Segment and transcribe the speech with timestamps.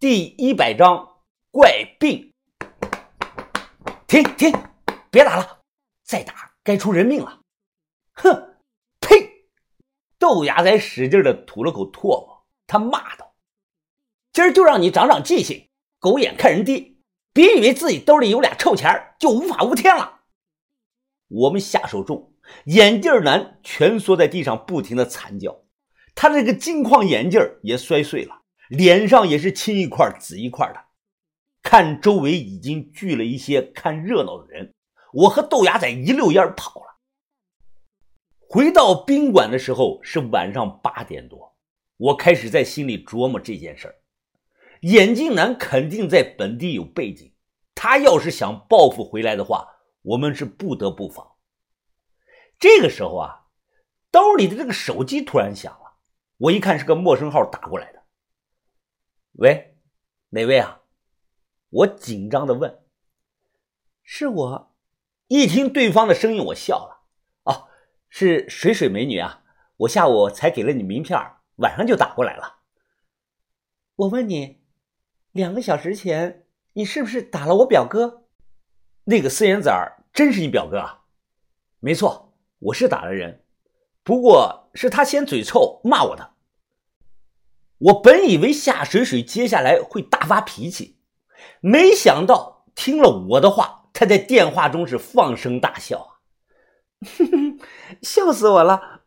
[0.00, 1.06] 第一百章
[1.50, 2.32] 怪病。
[4.06, 4.50] 停停，
[5.10, 5.60] 别打了，
[6.02, 7.42] 再打该出人命了。
[8.14, 8.54] 哼，
[8.98, 9.44] 呸！
[10.18, 13.34] 豆芽仔使劲的吐了口唾沫，他骂道
[14.32, 15.68] ：“今儿就让你长长记性，
[15.98, 17.02] 狗眼看人低，
[17.34, 20.20] 别以为自己兜里有俩臭钱就无法无天了。”
[21.28, 22.32] 我们下手重，
[22.64, 25.64] 眼镜男蜷缩在地上，不停的惨叫。
[26.14, 28.39] 他这个金框眼镜也摔碎了，
[28.70, 30.84] 脸上也是青一块紫一块的。
[31.60, 34.72] 看周围已经聚了一些看热闹的人，
[35.12, 37.00] 我和豆芽仔一溜烟跑了。
[38.38, 41.56] 回到宾馆的时候是晚上八点多，
[41.96, 43.96] 我开始在心里琢磨这件事儿。
[44.82, 47.34] 眼镜男肯定在本地有背景，
[47.74, 49.66] 他要是想报复回来的话，
[50.02, 51.32] 我们是不得不防。
[52.58, 53.46] 这个时候啊，
[54.12, 55.98] 兜里的这个手机突然响了。
[56.38, 57.99] 我一看是个陌生号打过来的，
[59.32, 59.76] 喂，
[60.30, 60.82] 哪位啊？
[61.70, 62.80] 我紧张的问。
[64.02, 64.76] 是我。
[65.28, 67.06] 一听对方的声音，我笑了。
[67.44, 67.68] 哦，
[68.08, 69.44] 是水水美女啊！
[69.76, 71.16] 我下午才给了你名片，
[71.56, 72.62] 晚上就打过来了。
[73.94, 74.64] 我问你，
[75.30, 78.26] 两个小时前你是不是打了我表哥？
[79.04, 79.72] 那个四眼仔
[80.12, 81.04] 真是你表哥啊？
[81.78, 83.44] 没错，我是打了人。
[84.02, 86.29] 不过是他先嘴臭骂我的，
[87.80, 90.98] 我本以为夏水水接下来会大发脾气，
[91.60, 96.10] 没想到听了我的话，他在电话中是放声大笑啊，
[98.02, 99.00] 笑死我了！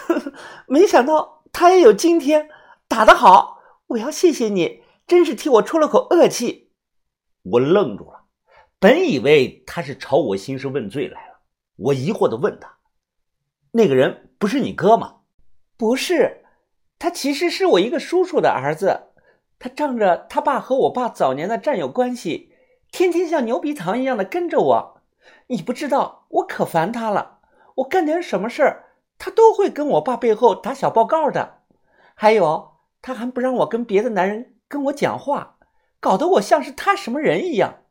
[0.68, 2.48] 没想到他也有今天，
[2.86, 6.72] 打得好，我要谢谢你，真是替我出了口恶气。
[7.42, 8.24] 我愣住了，
[8.78, 11.40] 本以为他是朝我兴师问罪来了，
[11.76, 12.76] 我疑惑的问他。
[13.72, 15.20] 那个人不是你哥吗？
[15.78, 16.39] 不是，
[17.00, 19.08] 他其实是我一个叔叔的儿子。
[19.58, 22.54] 他仗着他爸和我爸早年的战友关系，
[22.92, 25.00] 天天像牛皮糖一样的跟着我。
[25.48, 27.40] 你不知道，我可烦他了。
[27.76, 28.84] 我干点什么事儿，
[29.18, 31.62] 他都会跟我爸背后打小报告的。
[32.14, 35.56] 还有，他还不让我跟别的男人跟我讲话，
[36.00, 37.84] 搞得我像是他什么人一样。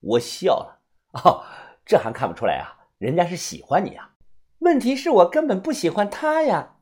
[0.00, 0.80] 我笑了，
[1.12, 1.42] 哦，
[1.84, 2.86] 这还看不出来啊？
[2.98, 4.12] 人家是喜欢你啊。
[4.60, 6.76] 问题是我根本不喜欢他呀！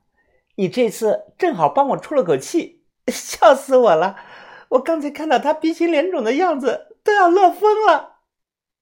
[0.61, 4.17] 你这次正好帮我出了口气， 笑死我了！
[4.69, 8.19] 我刚才看到他鼻青脸肿的样子，都要乐疯了。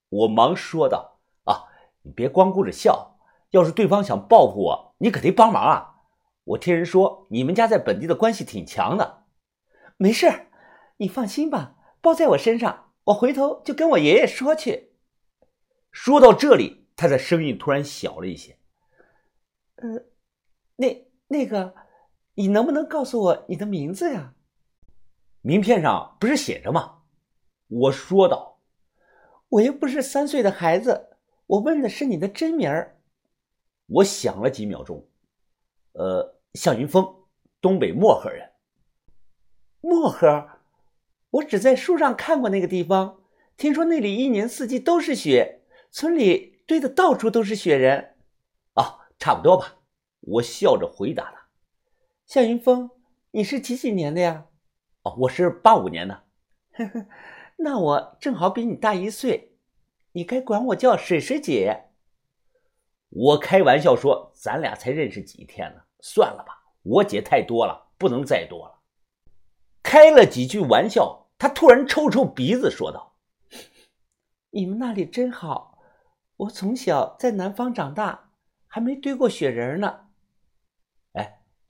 [0.08, 1.66] 我忙说道：“啊，
[2.02, 6.00] 你别光顾着笑，要是对方想报复我，你可得帮忙啊！
[6.42, 9.22] 我听人说你们家在本地的关系挺强的。
[9.96, 10.48] 没事，
[10.96, 12.86] 你放心吧，包在我身上。
[13.04, 14.94] 我回头就跟我爷爷说去。”
[15.92, 18.58] 说到这里，他的声音突然小了一些。
[19.76, 20.02] 呃，
[20.74, 21.74] 那那个，
[22.34, 24.34] 你能不能告诉我你的名字呀？
[25.40, 27.02] 名片上不是写着吗？
[27.68, 28.58] 我说道。
[29.50, 33.00] 我又不是三岁的孩子，我问的是你的真名儿。
[33.86, 35.08] 我想了几秒钟，
[35.92, 37.24] 呃，向云峰，
[37.58, 38.50] 东北漠河人。
[39.80, 40.48] 漠河，
[41.30, 43.22] 我只在书上看过那个地方，
[43.56, 48.16] 听说那里一年四季都是雪，村里堆的到处都是雪人。
[48.74, 49.78] 啊差不多吧，
[50.30, 51.48] 我笑着回答他。
[52.26, 52.90] 夏云峰，
[53.30, 54.46] 你是几几年的呀？
[55.02, 56.24] 哦，我是八五年的。
[56.74, 57.06] 呵呵，
[57.56, 59.56] 那我正好比你大一岁，
[60.12, 61.84] 你该管我叫水水姐。
[63.08, 68.82] 我开玩笑说，咱俩才认识几天呢，算了吧，我姐太多了，不能再多了。
[69.82, 73.16] 开了几句玩笑，他突然抽抽鼻子说道
[74.50, 75.78] ：“你们那里真好，
[76.36, 78.26] 我从小在南方长大。”
[78.70, 80.07] 还没堆过雪人呢，哎，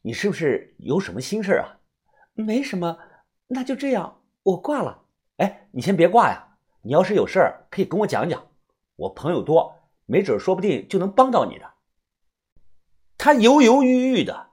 [0.09, 1.81] 你是不是有什么心事啊？
[2.33, 2.97] 没什么，
[3.49, 5.05] 那就这样，我挂了。
[5.37, 8.49] 哎，你先别挂呀，你要是有事儿可以跟我讲讲，
[8.97, 9.75] 我朋友多，
[10.07, 11.75] 没准说不定就能帮到你的。
[13.19, 14.49] 他犹犹豫豫的，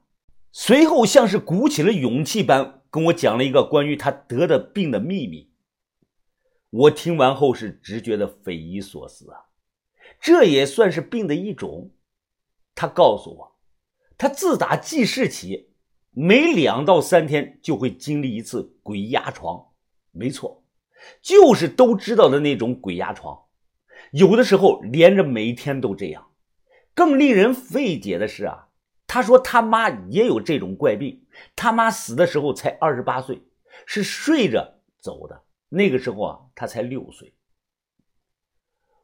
[0.51, 5.53] 随后像是鼓起了勇气般跟我讲了一个关于他得的病的秘密。
[6.69, 9.45] 我听完后是直觉的匪夷所思啊，
[10.19, 11.91] 这也算是病的一种。
[12.75, 13.54] 他告诉我，
[14.17, 15.69] 他自打记事起，
[16.11, 19.67] 每两到三天就会经历一次鬼压床。
[20.11, 20.63] 没错，
[21.21, 23.43] 就是都知道的那种鬼压床。
[24.11, 26.31] 有的时候连着每天都这样。
[26.93, 28.69] 更令人费解的是啊，
[29.05, 33.43] 他说他妈也有这种怪病，他妈死的时候才二十八岁，
[33.85, 35.43] 是睡着走的。
[35.67, 37.33] 那个时候啊，他才六岁。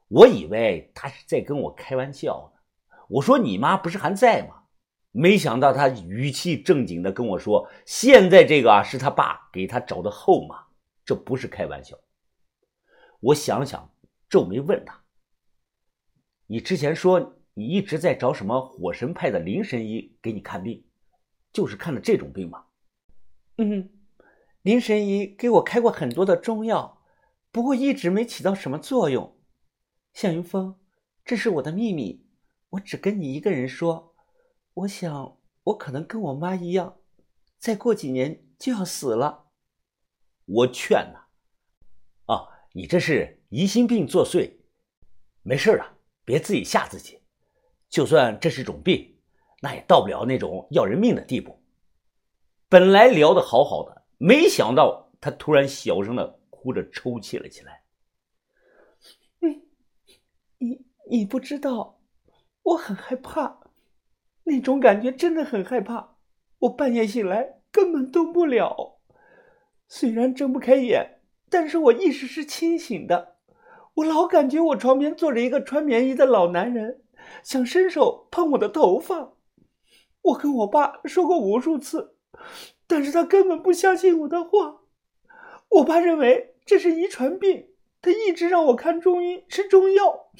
[0.08, 2.60] 我以为他是在跟我开玩笑呢。
[3.08, 4.61] 我说你妈不是还在吗？
[5.14, 10.68] 没想到他语气正经的跟我说：“现在这个啊，是他爸给他找的后妈，
[11.04, 11.98] 这不是开玩笑。”
[13.20, 13.94] 我想了想，
[14.30, 15.04] 皱眉问他
[16.48, 20.82] ：“你之前说你一直在找什么火神派的林神医给你看病，
[21.52, 22.64] 就是看的这种病吗
[23.58, 23.90] ？”“嗯，
[24.62, 27.02] 林神医给我开过很多的中药，
[27.50, 29.38] 不过一直没起到什么作用。”
[30.14, 30.80] 向云峰，
[31.22, 32.26] 这是我的秘密，
[32.70, 34.11] 我只跟你一个人说。
[34.74, 36.98] 我想，我可能跟我妈一样，
[37.58, 39.50] 再过几年就要死了。
[40.46, 41.28] 我劝他
[42.32, 44.56] ：“啊，你这是疑心病作祟，
[45.42, 45.84] 没事的，
[46.24, 47.20] 别自己吓自己。
[47.90, 49.18] 就算这是种病，
[49.60, 51.62] 那也到不了那种要人命的地步。”
[52.70, 57.84] 本来聊得好好的，没想到他突然小声的哭着抽泣了起来。
[59.38, 59.68] 你，
[60.56, 62.00] 你，你不知道，
[62.62, 63.61] 我很害怕。
[64.44, 66.16] 那种感觉真的很害怕，
[66.60, 68.98] 我半夜醒来根本动不了。
[69.88, 73.36] 虽然睁不开眼，但是我意识是清醒的。
[73.94, 77.02] 我老感觉我床边坐着一个穿棉衣的老男人，
[77.42, 79.34] 想伸手碰我的头发。
[80.22, 82.16] 我跟我爸说过无数次，
[82.86, 84.80] 但是他根本不相信我的话。
[85.68, 87.68] 我爸认为这是遗传病，
[88.00, 90.30] 他一直让我看中医吃中药。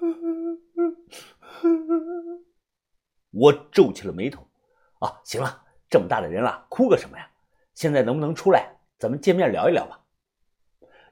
[3.30, 4.46] 我皱起了眉头，
[4.98, 7.30] 啊，行了，这么大的人了，哭个什么呀？
[7.74, 10.00] 现在能不能出来，咱们见面聊一聊吧？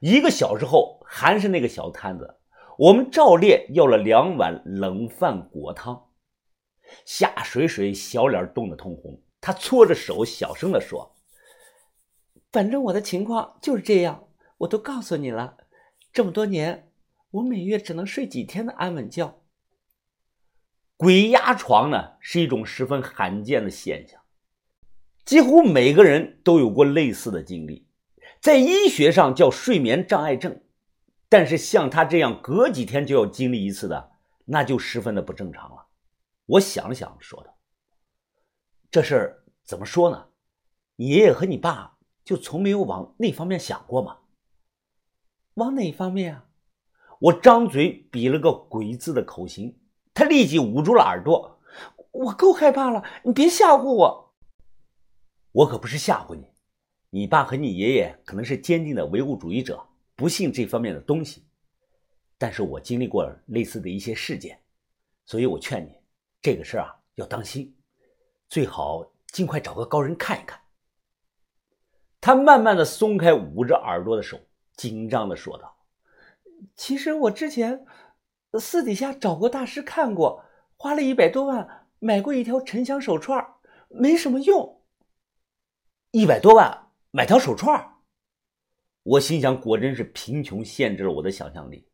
[0.01, 2.37] 一个小时后，还是那个小摊子，
[2.77, 6.07] 我们照例要了两碗冷饭果汤。
[7.05, 11.17] 夏水水小脸冻得通红，她搓着手，小声地说
[12.51, 14.29] ：“反正我的情况就是这样，
[14.59, 15.57] 我都告诉你了。
[16.13, 16.91] 这么多年，
[17.31, 19.41] 我每月只能睡几天的安稳觉。”
[20.99, 24.21] 鬼压床呢，是一种十分罕见的现象，
[25.25, 27.87] 几乎每个人都有过类似的经历，
[28.41, 30.61] 在医学上叫睡眠障碍症。
[31.29, 34.11] 但是像他这样隔几天就要经历一次的，
[34.45, 35.87] 那就十分的不正常了。
[36.47, 37.57] 我想了想，说道
[38.91, 40.31] ：“这事儿怎么说呢？
[40.97, 44.19] 你爷爷和你爸就从没有往那方面想过吗？
[45.55, 46.47] 往哪方面啊？”
[47.21, 49.79] 我张嘴比了个鬼字的口型。
[50.19, 51.61] 他立即捂住了耳朵，
[52.11, 54.35] 我够害怕了，你别吓唬我。
[55.53, 56.45] 我可不是吓唬你，
[57.11, 59.81] 你爸和你爷爷可能是坚定的唯物主义者，
[60.17, 61.47] 不信这方面的东西。
[62.37, 64.61] 但是我经历过类似的一些事件，
[65.25, 65.93] 所以我劝你，
[66.43, 67.73] 这个事儿啊要当心，
[68.49, 70.61] 最好尽快找个高人看一看。
[72.21, 74.37] 他慢慢的松开捂着耳朵的手，
[74.75, 75.77] 紧张的说道
[76.75, 77.87] ：“其实我之前……”
[78.57, 80.45] 私底下找过大师看过，
[80.77, 83.45] 花了一百多万买过一条沉香手串，
[83.89, 84.83] 没什么用。
[86.13, 87.97] 一百多万买条手串，
[89.03, 91.87] 我心想，果真是贫穷限制了我的想象力。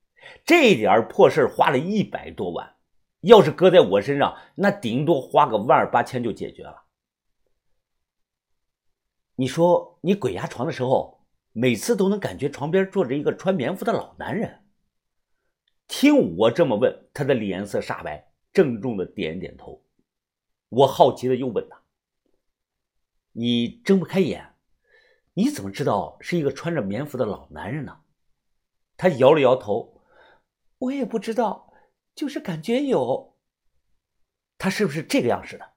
[0.45, 2.77] 这点破事花了一百多万，
[3.23, 6.85] 要是搁在我身上，那顶多花个万儿八千就解决了。
[9.35, 14.64] 你说你鬼压床的时候，每次都能感觉床边坐着一个穿棉服的老男人。
[15.87, 19.83] 听我这么问，他的脸色煞白，郑重的点点头。
[20.69, 21.83] 我好奇的又问他
[23.33, 24.55] ：“你睁不开眼，
[25.35, 27.99] 你怎么知道是一个穿着棉服的老男人呢？”
[28.97, 30.01] 他摇了摇头
[30.79, 31.73] ：“我也不知道，
[32.15, 33.37] 就是感觉有。”
[34.59, 35.73] 他是不是这个样式的？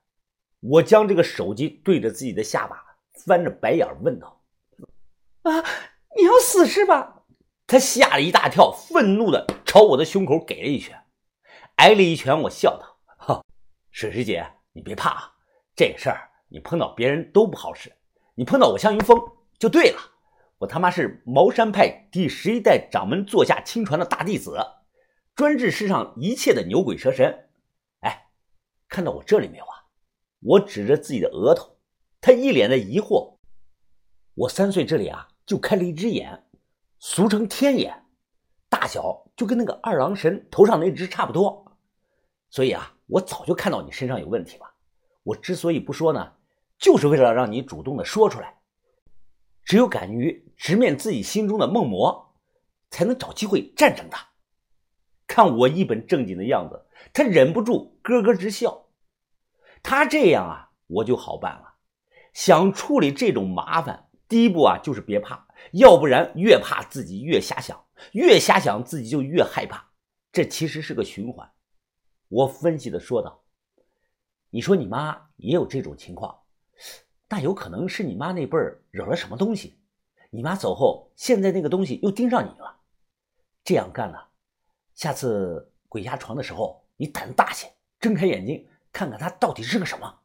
[0.60, 4.42] 我将这个手机对着自己的下巴，翻着白眼问道
[5.42, 5.62] ：“啊，
[6.16, 7.26] 你要死是吧？”
[7.68, 10.98] 他吓了一大跳，愤怒的朝我的胸口给了一拳，
[11.74, 13.44] 挨了一拳，我笑道：“哈，
[13.90, 15.34] 水师姐，你别怕啊，
[15.76, 17.92] 这事儿你碰到别人都不好使，
[18.34, 19.20] 你碰到我向云峰
[19.58, 20.00] 就对了。
[20.56, 24.56] 我他妈是茅山派第十一代掌门座下亲传的大弟子，
[25.34, 27.50] 专治世上一切的牛鬼蛇神。
[28.00, 28.30] 哎，
[28.88, 29.84] 看到我这里没有啊？
[30.40, 31.76] 我指着自己的额头，
[32.22, 33.36] 他一脸的疑惑。
[34.32, 36.46] 我三岁这里啊，就开了一只眼。”
[37.00, 38.06] 俗称天眼，
[38.70, 41.64] 大小就跟那个二郎神头上那只差不多，
[42.50, 44.64] 所以啊，我早就看到你身上有问题了。
[45.22, 46.32] 我之所以不说呢，
[46.76, 48.58] 就是为了让你主动的说出来。
[49.64, 52.34] 只有敢于直面自己心中的梦魔，
[52.90, 54.26] 才能找机会战胜他。
[55.28, 58.86] 看我一本正经的样子，他忍不住咯咯直笑。
[59.84, 61.74] 他这样啊，我就好办了。
[62.32, 65.46] 想处理这种麻烦，第一步啊，就是别怕。
[65.72, 69.90] 要不然越怕自己越瞎想，越瞎想自己就越害怕，
[70.32, 71.50] 这其实是个循环。
[72.28, 73.44] 我分析的说道
[74.50, 76.38] ：“你说你妈也有这种情况，
[77.28, 79.78] 那有可能是你妈那辈儿惹了什么东西，
[80.30, 82.80] 你妈走后，现在那个东西又盯上你了。
[83.64, 84.28] 这样干了，
[84.94, 90.20] 下次鬼压床的时候，你胆子大些，睁开眼睛看看他到底是个什么。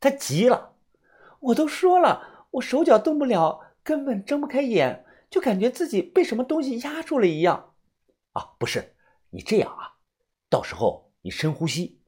[0.00, 0.74] 他急了，
[1.40, 7.76] 我都说了，我手脚动不了，根本睁不开眼，就感觉自己被什么东西压住了一样。
[8.32, 8.96] 啊，不是，
[9.30, 9.94] 你这样啊，
[10.50, 12.02] 到时候你深呼吸，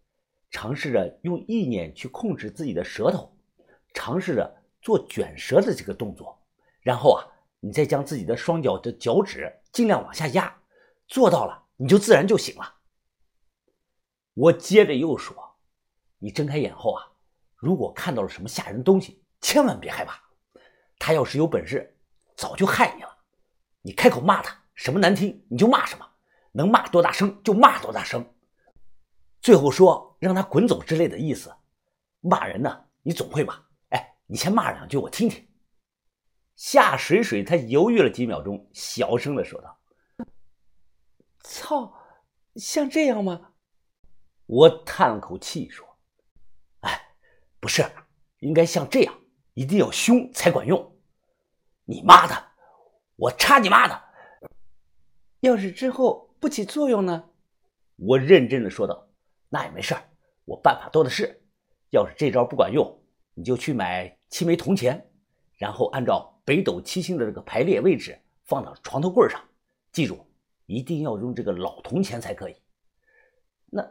[0.50, 3.32] 尝试着用意念去控制自己的舌头，
[3.94, 6.44] 尝试着做卷舌的这个动作，
[6.80, 7.24] 然后啊，
[7.60, 10.60] 你再将自己的双脚的脚趾尽量往下压，
[11.06, 12.74] 做到了，你就自然就醒了。
[14.34, 15.54] 我接着又说，
[16.18, 17.04] 你睁开眼后啊。
[17.54, 20.27] 如果看到了什么吓人的东西，千万别害怕。
[20.98, 21.96] 他要是有本事，
[22.36, 23.18] 早就害你了。
[23.82, 26.06] 你开口骂他，什么难听你就骂什么，
[26.52, 28.34] 能骂多大声就骂多大声。
[29.40, 31.54] 最后说让他滚走之类的意思。
[32.20, 33.54] 骂人呢，你总会骂？
[33.90, 35.48] 哎，你先骂两句我听听。
[36.56, 39.78] 夏水水他犹豫了几秒钟，小声的说道
[41.44, 41.94] ：“操，
[42.56, 43.52] 像这样吗？”
[44.46, 45.86] 我叹了口气说。
[46.80, 47.14] 哎
[47.60, 47.84] 不是，
[48.40, 49.20] 应该像这样，
[49.58, 50.96] 一定要凶才管用。
[51.84, 52.52] 你妈的，
[53.16, 54.00] 我插你妈的！
[55.40, 57.30] 要是之后不起作用呢？
[57.96, 59.08] 我认真的说道。
[59.48, 59.96] 那也没事
[60.44, 61.42] 我办法多的是。
[61.90, 63.02] 要是这招不管用，
[63.34, 65.10] 你就去买七枚铜钱，
[65.56, 69.42] 然后按照北斗七星的这个排列位置放到床头柜上。
[69.90, 70.24] 记住，
[70.66, 72.54] 一定要用这个老铜钱才可以。
[73.66, 73.84] 那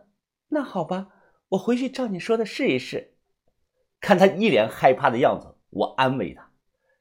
[0.48, 1.10] 那好吧，
[1.50, 3.16] 我回去照你说的试一试。
[4.00, 6.50] 看他一脸害怕的样子，我安慰他：“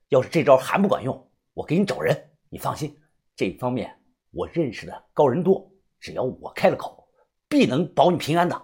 [0.08, 2.30] 要是这招还不管用，我给你找人。
[2.48, 2.96] 你放心，
[3.34, 3.92] 这方面
[4.30, 7.08] 我认识的高人多，只要我开了口，
[7.48, 8.62] 必能保你平安的。”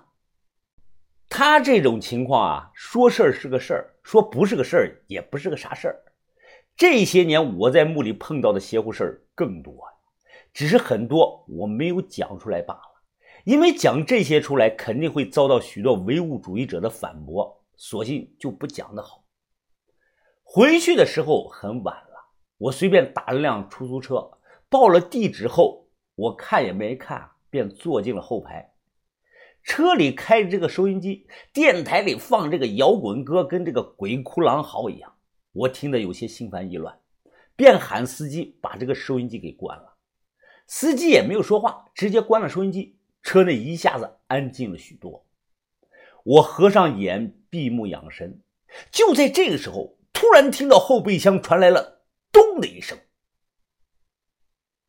[1.29, 6.03] 他这种情况啊，说事儿是个事儿，说不是个事儿也不是个啥事儿。
[6.77, 9.75] 这些年我在墓里碰到的邪乎事儿更多，
[10.53, 12.83] 只是很多我没有讲出来罢了。
[13.45, 17.65] 因为讲这些出来，肯定会遭到许多唯物主义者的反驳。
[17.77, 19.22] 索性就不讲的好。
[20.55, 22.27] 回去的时候很晚了，
[22.59, 24.33] 我随便打了辆出租车，
[24.69, 28.75] 报了地址后，我看也没看，便坐进了后排。
[29.63, 35.15] 车里开着这个收音机，电台里放这个摇滚歌，跟这个鬼哭狼嚎一样，
[35.53, 37.01] 我听得有些心烦意乱，
[37.57, 39.95] 便喊司机把这个收音机给关了。
[40.67, 45.25] 司机也没有说话，直接关了收音机，车内一下子安静了许多。
[46.25, 48.43] 我合上眼，闭目养神。
[48.91, 52.97] 就在这个时候，突然听到后备箱传来了“咚”的一声。